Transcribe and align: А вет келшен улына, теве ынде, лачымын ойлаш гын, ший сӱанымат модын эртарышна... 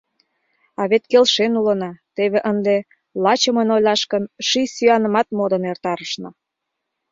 А 0.79 0.81
вет 0.91 1.03
келшен 1.11 1.53
улына, 1.59 1.91
теве 2.15 2.39
ынде, 2.51 2.77
лачымын 3.23 3.69
ойлаш 3.75 4.01
гын, 4.11 4.23
ший 4.47 4.67
сӱанымат 4.75 5.27
модын 5.37 5.63
эртарышна... 5.71 6.29